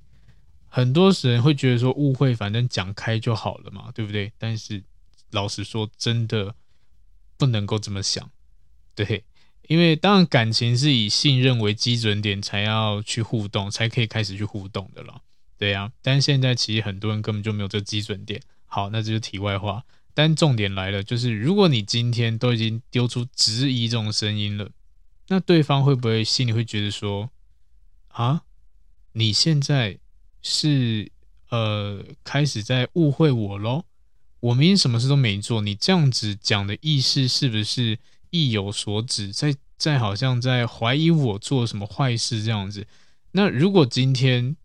[0.68, 4.32] 很多人会觉得说误会，反正讲开就好了嘛，对不对？
[4.38, 4.84] 但是
[5.32, 6.54] 老实说，真的
[7.36, 8.30] 不能够这么想，
[8.94, 9.24] 对。
[9.72, 15.22] 因为当然感情是以信任为基准点，才要去互动，才可以开始去互动的了，
[15.56, 15.92] 对呀、啊。
[16.02, 18.38] 但现在其实很多人根本就没有这基准点。
[18.66, 19.82] 好，那这就是题外话。
[20.12, 24.68] 但重点来了，就是如果你今天都已经丢出质疑这种声音了，
[25.28, 27.30] 那对方会不会心里会觉得说，
[28.08, 28.42] 啊，
[29.12, 29.98] 你现在
[30.42, 31.10] 是
[31.48, 33.84] 呃开始在误会我喽？
[34.40, 37.98] 我明明什么事都没做，你这样子讲的意思是不是？
[38.32, 42.86] 意有所指，在在好像在怀疑我做什么坏事这样子。
[43.32, 44.56] 那如果今天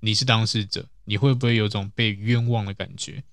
[0.00, 3.24] 你是当事者，你会不会有种被冤枉的感觉？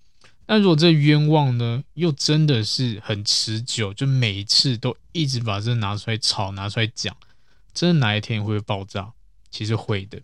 [0.48, 7.16] 那如果这冤枉呢，又真的是很持久，就每一次都一直把这拿出来吵，拿出来讲，
[7.74, 9.14] 真的哪一天会爆炸？
[9.52, 10.20] 其实会的，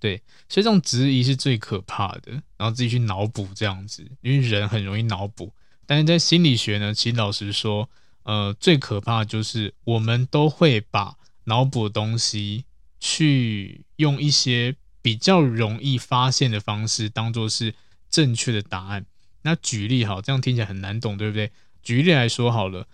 [0.00, 0.20] 对。
[0.48, 5.52] 所以这种质疑是最可怕的，然后自己去脑补这样子，因为人很容易脑补。
[5.86, 7.88] 但是在心理学呢，其实老实说。
[8.24, 12.64] 呃，最可怕的就是我们都会把脑补的东西
[13.00, 17.74] 去用一些比较容易发现的方式当做是
[18.08, 19.04] 正确的答案。
[19.42, 21.50] 那举例好，这样听起来很难懂，对不对？
[21.82, 22.86] 举例来说好了，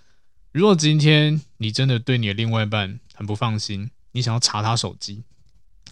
[0.51, 5.25] 如果今天你真的对你的另外一半很不放心，你想要查他手机，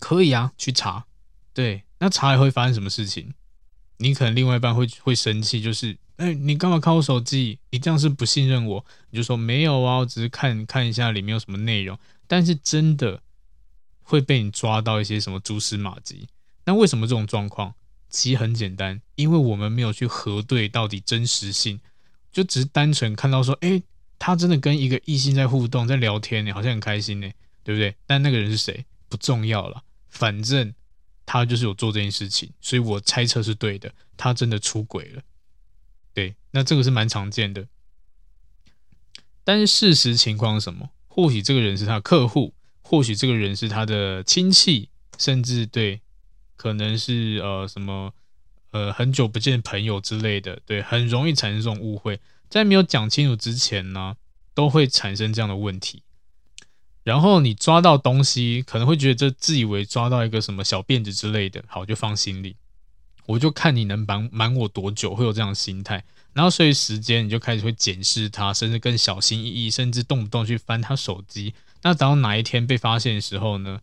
[0.01, 1.05] 可以啊，去查。
[1.53, 3.35] 对，那查了会发生什么事情？
[3.99, 5.99] 你可能另外一半会会生气，就是。
[6.17, 7.59] 哎，你干嘛看我手机？
[7.71, 8.85] 你这样是不信任我？
[9.11, 11.99] 你就说没有啊，我只是看看一下里面有什么内容。
[12.27, 13.23] 但是真的
[14.03, 16.29] 会被你抓到一些什么蛛丝马迹。
[16.65, 17.75] 那为什么这种状况？
[18.09, 21.81] 其实很简单，因为我们没有去核对到底真实性，
[22.33, 23.83] 就只是单纯看到说，哎，
[24.19, 27.31] 他真的跟一个异性在互动，在聊天呢，好像很开心呢，
[27.63, 27.95] 对不对？
[28.07, 28.87] 但那个人是谁？
[29.09, 30.73] 不重要了，反正
[31.27, 35.23] 他就是有做这件事情，所以我猜测是对的，他真的出轨了。
[36.57, 37.67] 那这个是蛮常见的，
[39.45, 40.89] 但是事实情况是什么？
[41.07, 44.89] 或许这个人是他客户，或许这个人是他的亲戚，
[45.19, 46.01] 甚至对，
[46.57, 48.15] 可能是呃什么
[48.71, 54.17] 呃很久不见朋友之类的，对，很容易产生这种误会，在没有讲清楚之前呢，
[54.55, 56.05] 都会产生这样的问题。
[57.03, 62.57] 然后你抓到东西，可能会觉得这自以为抓到一个什么小辫子之类的，好，就放心里。
[63.27, 66.05] 我就看你能瞒瞒我多久，会有这样的心态，
[66.37, 71.55] 然后所以时间你就开始会检视他，甚至更小心翼翼，甚至动不动去翻他手机。
[71.83, 73.81] 那等到哪一天被发现的时候呢，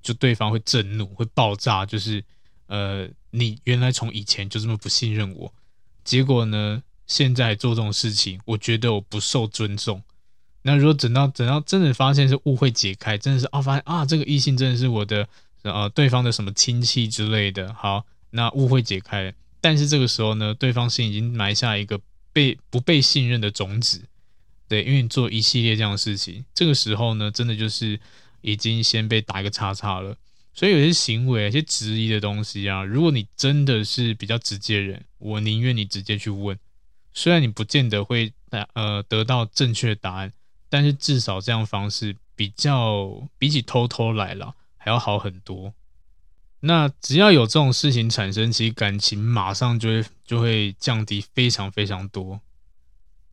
[0.00, 2.24] 就对方会震怒，会爆炸，就是
[2.68, 5.52] 呃，你原来从以前就这么不信任我，
[6.02, 10.02] 结果呢，现在做这种事情，我觉得我不受尊重。
[10.62, 15.28] 那如果等到等到真的发现是误会解开，真的是啊，发现啊，这个异性真的是我的
[15.64, 19.34] 呃对方的什么亲戚之类的，好，那误会解开。
[19.60, 22.00] 但是这个时候呢，对方心已经埋下一个
[22.32, 24.02] 被不被信任的种子，
[24.68, 28.00] 对，因为你做一系列这样的事情，这个时候呢，真的就是
[28.40, 30.16] 已经先被打一个叉叉了。
[30.52, 36.58] 所以有些行为、一些质疑的东西啊，如果你真的是比较直接人，我宁愿你直接去问，
[37.12, 38.32] 虽然你不见得会
[38.74, 40.32] 呃得到正确答案，
[40.68, 45.72] 但是至少这样方式比较比起偷偷来了还要好很多。
[46.60, 52.40] 那只要有这种事情产生，其实感情马上就会就会降低非常非常多。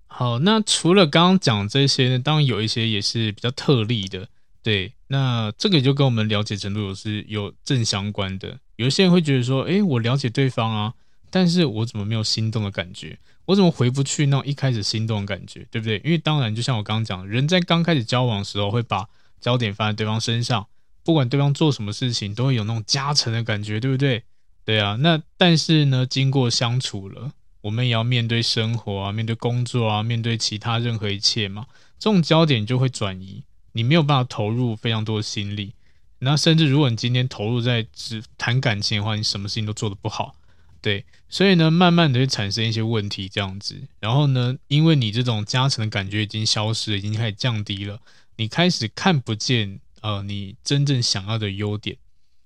[0.08, 4.28] 好，那除了刚刚讲这些呢，当然有一些也是比较特例的。
[4.64, 8.58] 对，那这个就跟我们了解程度有是有正相关的。
[8.78, 10.94] 有些人会觉得说，诶，我了解对方啊，
[11.30, 13.18] 但是我怎么没有心动的感觉？
[13.46, 16.02] 我怎么回不去那种一开始心动的感觉，对不对？
[16.04, 19.08] 因为当然，就像我刚刚讲，人在刚开始交往的时候，会把
[19.40, 20.68] 焦点放在对方身上。
[21.08, 24.22] 不管对方做什么事情，都会有那种加成的感觉，对不对？
[24.66, 31.66] 对啊，那但是呢，经过相处了，我们也要面对生活啊，面对工作啊，面对其他任何一切嘛，
[31.98, 33.42] 这种焦点就会转移，
[33.72, 35.76] 你没有办法投入非常多的心力。
[36.20, 40.36] 那甚至如果你今天投入在只谈感情的话，你什么事情都做得不好，
[40.82, 43.82] 对，所以呢，慢慢的会产生一些问题这样子。
[44.02, 47.98] 然后呢，因为你这种加成的感觉已经消失了，已经开始降低了，
[48.36, 49.80] 你开始看不见。
[50.02, 51.98] 呃，你真正想要的优点，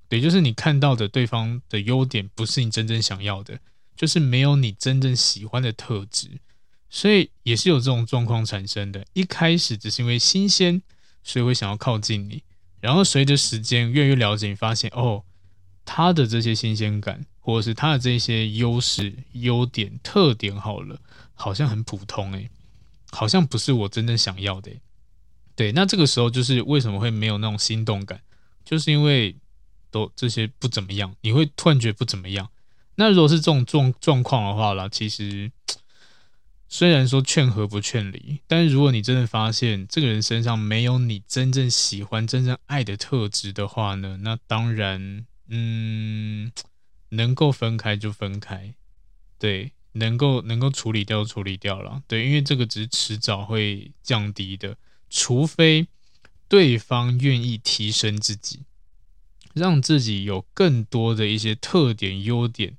[0.08, 3.60] 对，就是你看到的对方的优点，不是你真正想要的，
[3.96, 6.40] 就是没有你真正喜欢的特质，
[6.90, 9.06] 所以也是有这种状况产生的。
[9.14, 10.82] 一开始只是因为新鲜，
[11.24, 12.44] 所以会想要靠近你，
[12.80, 15.24] 然后随着时间越来越了解，你发现哦，
[15.86, 21.00] 他的这些新鲜感，或者是他的这些优势、优点、特点，好了，
[21.34, 22.50] 好像很普通诶，
[23.12, 24.72] 好像不是我真正想要的。
[25.56, 28.22] 对，那这个时候就是为什么会没有那种心动感，
[28.64, 29.36] 就是因为
[29.90, 32.50] 都这些不怎么样，你会突然觉得不怎么样。
[32.96, 35.52] 那如果是这种状状况的话啦，其实
[36.68, 46.52] 虽然说劝和不劝离，但是如果你真的发现这个人身上没有你真正喜欢、真正爱的特质的话呢，那当然，嗯，
[47.10, 48.74] 能够分开就分开，
[49.38, 54.78] 对，能够能够处理掉处理掉了，对，因为这个只是迟早会降低的。
[55.12, 55.88] 除非
[56.48, 58.62] 对方愿意提升自己，
[59.54, 62.78] 让自己有更多的一些特点、优点，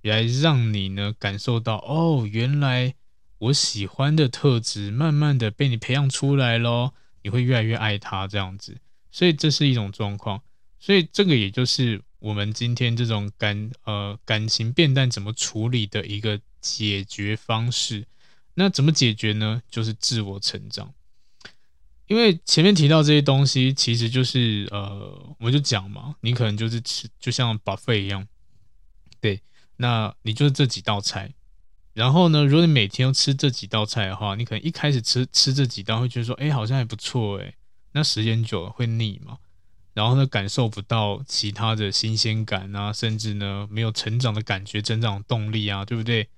[0.00, 2.94] 来让你呢感受到哦，原来
[3.38, 8.78] 我喜欢的特质，慢慢的被你培养出来咯，你会越来越爱他这样子，
[9.12, 10.42] 所以这是一种状况。
[10.78, 18.06] 所以这个也就是我们今天这种感呃感情变淡怎么处理的一个解决方式。
[18.54, 19.62] 那怎么解决呢？
[19.68, 20.94] 就是自我成长。
[22.06, 28.26] 因为前面提到这些东西，其实就是呃，我们就讲嘛，你可能就是吃，就像 buffet 一样，
[29.20, 29.40] 对，
[29.76, 31.34] 那你就是这几道菜，
[31.94, 37.54] 然后呢，如果你每天都吃这几道菜的话，你可能一开始吃吃这几道会觉得说，哎，好像还不错哎，
[37.92, 39.38] 那时间久了会腻嘛，
[39.92, 46.28] 然后呢，感受不到其他的新鲜感啊，甚至呢，没有成长的感觉，增长动力啊，对不对？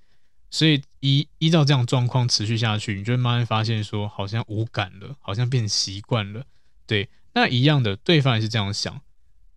[0.50, 6.44] 所以依依照这样状况持续下去，你就会慢慢发现说，好像无感了，好像变习惯了。
[6.86, 9.00] 对，那一样的，对方也是这样想。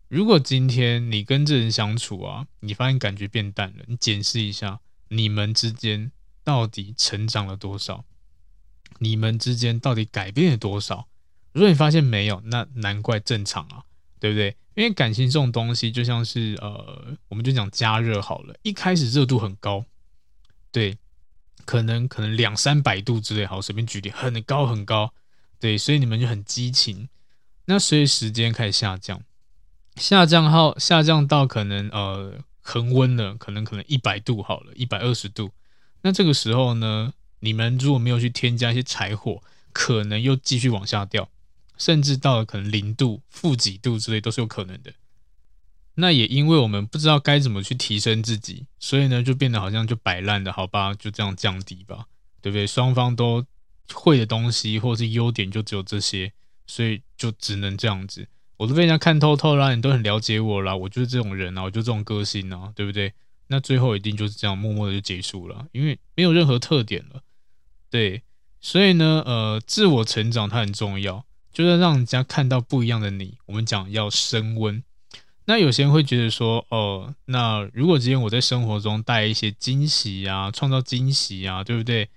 [0.09, 6.11] 如果今天你跟这人相处啊，你发现感觉变淡了，你检视一下你们之间
[6.43, 8.03] 到底成长了多少，
[8.99, 11.07] 你们之间到底改变了多少。
[11.53, 13.83] 如果你发现没有，那难怪正常啊，
[14.19, 14.57] 对不对？
[14.75, 19.85] 因为感情这种东西就像是呃，我们就讲加热好了，一开始热度很高。
[20.71, 20.97] 对，
[21.65, 25.13] 可能可能两三百度之类，好，随便举例，很高很高，
[25.59, 27.09] 对，所以你们就很激情。
[27.65, 29.21] 那随着时间开始下降，
[29.95, 35.51] 下降后下降到可能呃恒温了，可能可能一百度好了，一百二十度。
[36.01, 39.43] 那这个时候呢，你们如果没有去添加一些柴火，
[39.73, 41.29] 可能又继续往下掉，
[41.77, 44.91] 甚至到了可能零度、负几度之类都是有可能的。
[45.95, 52.05] 那也因为我们不知道该怎么去提升自己，所以呢，就变得好像就摆烂的，好吧，就这样降低吧，
[52.41, 52.65] 对不对？
[52.65, 53.45] 双方都
[53.93, 56.31] 会的东西或是优点就只有这些，
[56.65, 58.27] 所以就只能这样子。
[58.57, 63.11] 我都被人家看透透啦，你都很了解我啦，我就是这种人啊，我就这种个性啊，对不对？
[63.47, 67.21] 那最后一定就是这样默默的就结束了，因为没有任何特点了。
[67.89, 68.23] 对，
[68.61, 73.37] 所以呢，呃，自我成长它很重要，就是让人家看到不一样的你。
[73.47, 74.81] 我们讲要升温。
[75.51, 82.07] 那有些人会觉得说，哦，那如果今天我在生活中带一些惊喜啊，创造惊喜啊，对不对？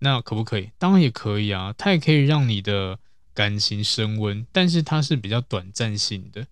[0.00, 0.68] 那可不可以？
[0.76, 2.98] 当然也可以啊，它也可以让你的
[3.32, 6.46] 感情升温，但是它是比较短暂性的，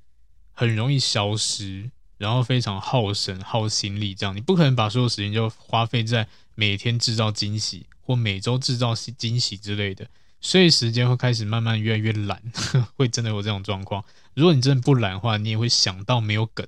[0.52, 4.14] 很容易消失，然后非常耗神、耗心力。
[4.14, 10.08] 这样你不可能把所有时间就花费在每天制造惊喜或每周制造惊喜之类的，
[10.40, 12.42] 所以时间会开始慢慢越来越懒，
[12.96, 14.02] 会真的有这种状况。
[14.34, 16.66] 如果你真的不懒的话，你也会想到没有梗，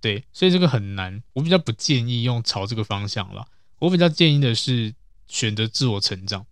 [0.00, 1.22] 对，所以这个很难。
[1.34, 3.46] 我比较不建议用朝这个方向了。
[3.78, 4.94] 我比较建议的是
[5.26, 6.46] 选择自我成长，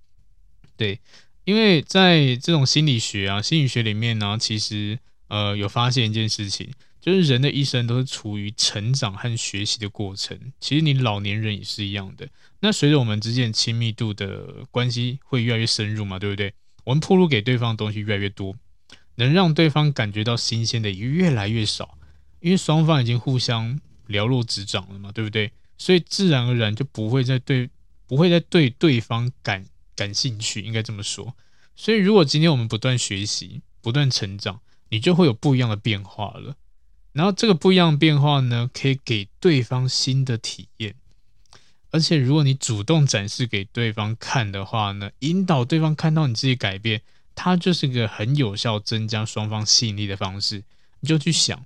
[0.76, 1.00] 对，
[1.44, 4.98] 因为在这种心理学啊、心理学里面呢，其实
[5.28, 6.70] 呃有发现一件事情，
[7.00, 10.52] 就是人的一生都是处于成长和学习的过程。
[10.60, 12.28] 其实你老年人也是一样的。
[12.60, 16.54] 那随着我们之间亲密度的关系会越来越深入嘛，对不对？
[16.84, 18.54] 我们暴露给对方的东西越来越多。
[19.22, 21.96] 能让对方感觉到新鲜的也越来越少，
[22.40, 25.52] 因为双方已经互相了若指掌了嘛，对不对？
[25.78, 27.70] 所以自然而然就不会再对
[28.06, 29.64] 不会再对对方感
[29.96, 31.34] 感兴趣，应该这么说。
[31.74, 34.60] 所以如果今天我们不断学习、不断成长，
[34.90, 36.56] 你就会有不一样的变化了。
[37.12, 40.94] 然后这个不一样的变化呢，可以给对方新的体验。
[41.90, 47.02] 而且如果你主动展示给对方看的话呢，引导对方看到你自己改变。
[47.34, 50.64] 它就是个很有效增加双方吸引力的方式。
[51.00, 51.64] 你就去想，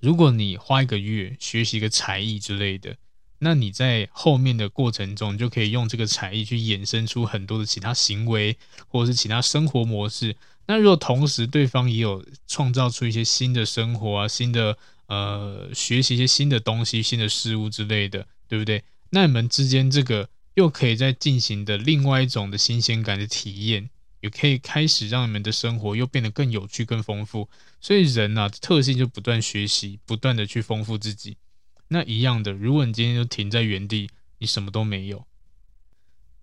[0.00, 2.96] 如果你花一个月学习一个才艺之类的，
[3.40, 8.56] 那你在后面的过程中，你就可以用这个才艺去衍生出很多的其他行为，
[8.88, 10.34] 或者是其他生活模式。
[10.66, 14.76] 那如果同时对方也有创造出一些新的生活啊，新的
[15.06, 18.82] 呃学习一些新的东西、新的事物之类的，对不对？
[19.10, 23.88] 那你们之间这个又可以再进行的另外一种的新鲜感的体验。
[24.20, 27.48] 也可以开始让你们的生活又变得更有趣、更丰富。
[27.80, 31.36] 所以人啊，特性就不断学习，不断的去丰富自己。
[31.88, 35.26] 那一样的，如果你今天就停在原地，你什么都没有。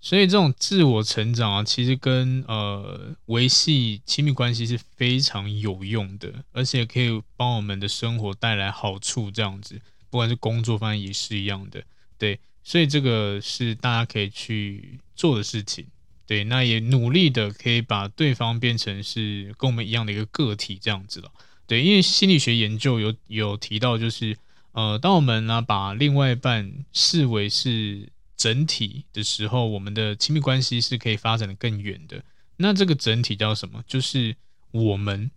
[0.02, 9.32] 所以这种自我成长啊，其实跟呃维系亲密关系是非常有用的，而且可以帮我们的生活带来好处。
[9.32, 11.84] 这样子，不管是工作方面也是一样的。
[12.20, 15.88] 对，所以这个是大家可以去做的事情。
[16.28, 21.32] 对，那也努力的可以把对方变成是跟我们一样的一个个体这样子了。
[21.68, 24.38] 对，因为心理学研究有有提到，就是
[24.72, 32.24] 呃，当我们呢把另外一半视为是整体的时候，我们的亲密关系是可以发展的更远的。
[32.58, 33.84] 那这个整体叫什么？
[33.88, 34.36] 就是
[34.72, 35.30] 我们，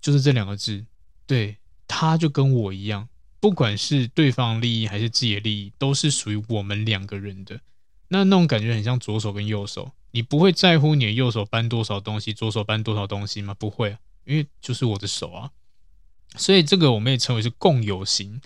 [0.00, 0.84] 就是这两个字。
[1.26, 3.08] 对，他就跟我一样，
[3.40, 7.60] 不管是对方利益还是自己的利益，都是属于我们两个人的。
[8.08, 13.54] 那那种感觉很像左手跟右手，你不会在乎你的右手搬多少东西，左手搬多少东西吗？
[13.54, 15.50] 不会，因为就是我的手啊。
[16.36, 18.40] 所以这个我们也称为是共有型。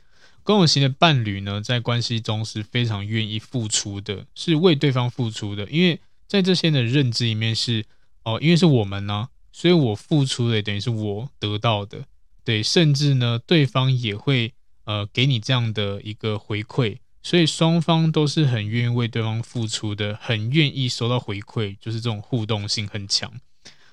[0.45, 5.69] 共有型的伴侣呢，在关系中是非常愿意付出的，是为对方付出的。
[5.71, 7.85] 因为在这些的认知里面是
[8.25, 12.07] 哦，因为是我们呢、所以我付出的等于是我得到的，
[12.43, 14.53] 对，甚至呢，对方也会
[14.85, 16.99] 呃给你这样的一个回馈。
[17.23, 23.33] 所以双方都是很愿意为对方付出的，很愿意收到回馈，就是这种互动性很强。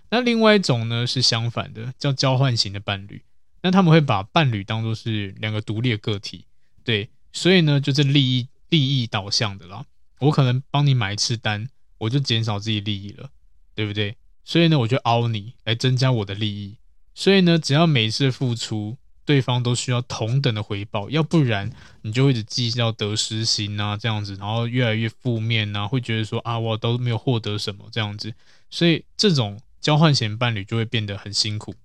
[0.09, 3.21] 那另外一种呢，是相反的，叫交换型的伴侣。
[3.61, 6.45] 那他们会把伴侣当作是两个独立的个体，
[6.83, 9.85] 对，所以呢，就是利益利益导向的啦。
[10.19, 11.69] 我可能帮你买一次单，
[11.99, 13.29] 我就减少自己利益了，
[13.75, 14.15] 对不对？
[14.43, 16.77] 所以呢，我就凹你来增加我的利益。
[17.13, 18.97] 所以呢，只要每一次付出。
[19.29, 21.71] 对方都需要同等的回报，要不然
[22.01, 28.33] 你就会一直计较得失心啊，这样子，然后越来越负面啊，会觉得说啊，我都没有获得什么这样子，
[28.71, 31.75] 所以这种交换型伴侣就会变得很辛苦，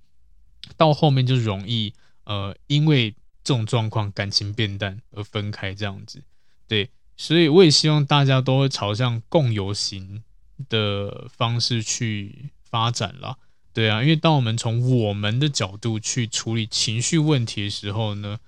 [0.79, 1.93] 到后面就容易
[2.25, 3.11] 呃，因为
[3.43, 6.23] 这种状况感情变淡而分开这样子，
[6.67, 10.23] 对，所以我也希望大家都会朝向共有型
[10.71, 13.37] 的方式去发展啦。
[13.75, 18.39] 对啊，因为当我们从我们的角度去处理情绪问题的时候呢，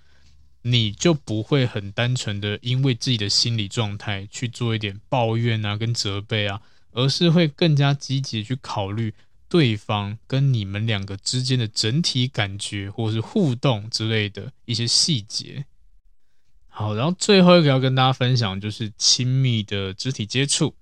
[0.62, 6.62] 你就不会很单纯的因为自己的心理状态去做一点抱怨啊跟责备啊，
[6.92, 9.12] 而是会更加积极去考虑
[9.48, 15.64] 对方跟你们两个之间的整体感觉或是互动之类的一些细节。
[16.68, 20.74] 好，然后最后一个要跟大家分享就是亲密的肢体接触。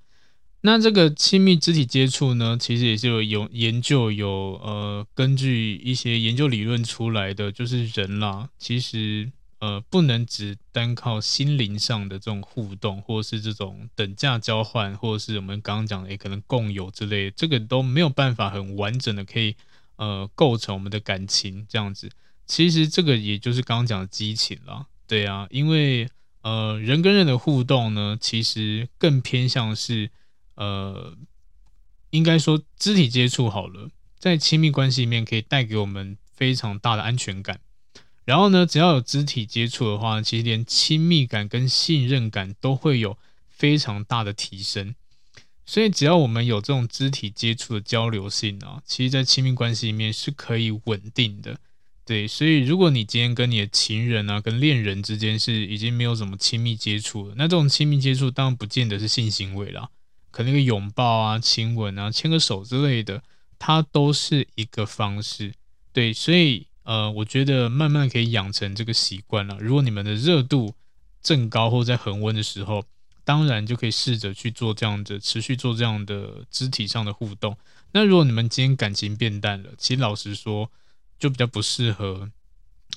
[0.67, 19.55] 那这个亲密肢体接触呢，其实也是有有研究有呃根据一些研究理论出来的，就是人啦，其实呃不能只单靠心灵上的这种互动，或是这种等价交换，或是我们刚刚讲的也可能共有之类，这个都没有办法很完整的可以
[19.97, 22.09] 呃构成我们的感情这样子。
[22.47, 24.87] 其实这个也就是刚刚讲的激情啦。
[25.07, 26.09] 对啊，因为
[26.41, 30.11] 呃，人跟人的互动呢，其实更偏向是
[30.55, 31.17] 呃，
[32.11, 37.61] 应该说肢体接触好了，在亲密关系里面可以带给我们非常大的安全感。
[38.25, 44.95] 然后呢，只要有肢体接触的话，其实连亲密感跟信任感都会有非常大的提升。
[45.67, 51.59] 所以，只要我们有这种肢体接触的交流性啊，其实，在亲密关系里面是可以稳定的。
[52.05, 59.89] 对，所以如果你今天跟你的情人啊、跟恋人之间是已经没有什么亲密接触了，那这种亲密接触当然不见得是性行为啦，
[60.35, 63.23] 可能一个拥抱啊、亲吻啊、牵个手之类的，
[63.59, 65.55] 它都是一个方式。
[65.93, 66.67] 对，所以。
[66.87, 69.57] 呃，我觉得慢慢可以养成这个习惯了。
[69.59, 70.75] 如果你们的热度
[71.23, 72.85] 正高或在恒温的时候，
[73.25, 77.57] 当然就可以试着去做这样的，持续做这样的肢体上的互动。
[77.93, 80.71] 那如果你们今天感情变淡了，其实老实说，
[81.19, 82.31] 就比较不适合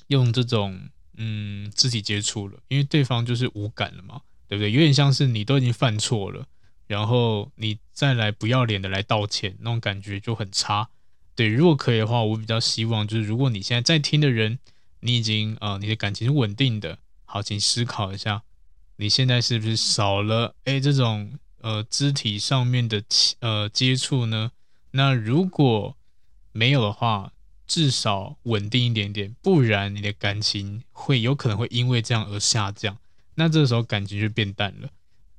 [0.08, 4.70] 用这种嗯肢体接触了，因为对方就是无感了嘛，对不对？
[4.70, 6.46] 有点像是你都已经犯错了，
[6.88, 10.88] 然后你再来不要脸的来道歉，那种感觉就很差。
[11.36, 14.58] 对，如果可以的话，我比较希望就是，如果你现在在听的人，
[15.00, 18.42] 你已经呃，你的感情是稳定的，好，请思考一下，
[18.96, 23.04] 你现在是不是少了诶这种呃肢体上面的
[23.38, 24.50] 呃接触呢？
[24.90, 25.96] 那如果
[26.50, 27.32] 没有的话，
[27.66, 32.96] 至少稳定一点点，不然你的感情会有可能会因为这样而下降，
[33.34, 34.88] 那这时候感情就变淡了。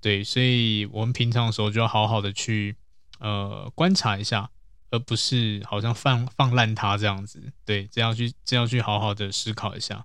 [0.01, 2.75] 对，所以我们平常的时候就要好好的去
[3.19, 4.49] 呃观察一下。
[4.91, 10.03] 而不是好像放放烂它这样子，对，这样去这样去好好的思考一下。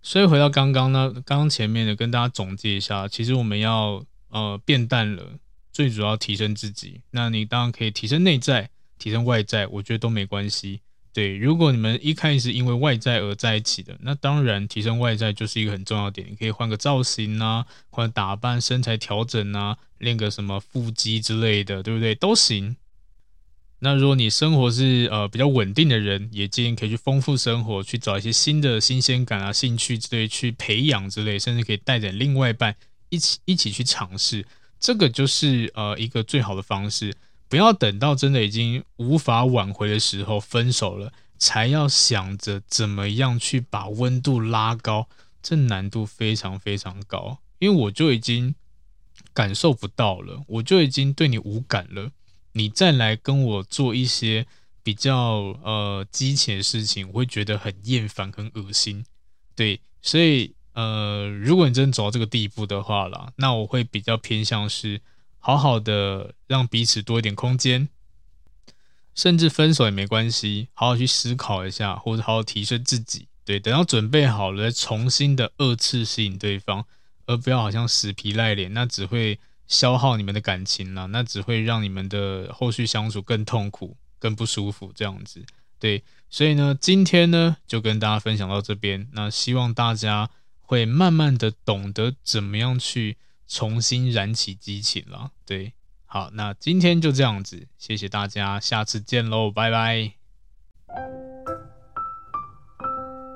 [0.00, 5.40] 所以回到刚刚呢，刚刚前面的跟大家总结一下，其实我们要呃变淡了，
[5.72, 7.00] 最主要提升自己。
[7.10, 10.80] 那你当然可以提升内在，提升外在，我觉得都没关系。
[11.14, 16.26] 对，如果你们一开始因为外在而在一起的，那当然提升外在就是一个很重要点。
[16.28, 22.16] 你可以换个造型啊，换打扮、身材调整啊，练个什么腹肌之类的，对不对？
[22.16, 22.76] 都行。
[23.78, 32.74] 那如果你生活是呃比较稳定的人，也建议可以去丰富生活，去找一些新的新鲜感啊、兴趣之类去培养之类，甚至可以带着另外一半
[33.10, 34.44] 一起一起去尝试，
[34.80, 37.14] 这个就是呃一个最好的方式。
[37.48, 45.08] 不要等到真的已经无法挽回的时候分手了，才要想着怎么样去把温度拉高，
[45.42, 48.54] 这难度非常非常高，因为我就已经
[49.32, 52.10] 感受不到了，我就已经对你无感了。
[52.52, 54.46] 你再来跟我做一些
[54.82, 59.04] 比较呃激情的事情，我会觉得很厌烦、很恶心。
[59.56, 65.00] 对，所以呃，如果你真的走到这个地步的话啦，那我会比较偏向是
[65.44, 67.90] 好好的让彼此多一点空间，
[69.14, 73.28] 甚至分手也没关系，好好去思考一下，或者好好提升自己。
[73.44, 76.86] 对，等到准备好了，再重新的二次吸引对方，
[77.26, 79.38] 而不要好像死皮赖脸，那只会。
[79.66, 84.92] 消耗你们的感情了，那只会让你们的后续相处更痛苦、更不舒服。
[84.94, 85.42] 这样子，
[85.78, 89.08] 对，所以呢，今天呢就跟大家分享到这边。
[89.14, 90.28] 那希望大家
[90.60, 93.16] 会慢慢的懂得怎么样去
[93.46, 95.30] 重新燃起激情了。
[95.46, 95.72] 对，
[96.06, 100.12] 好，那今天就这样子，谢谢大家，下次见喽，拜拜。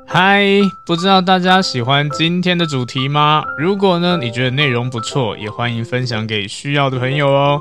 [0.06, 0.42] 嗨，
[0.86, 3.44] 不知道大家喜欢今天的主题吗？
[3.58, 7.60] 如果呢，你觉得内容不错，也欢迎分享给需要的朋友哦。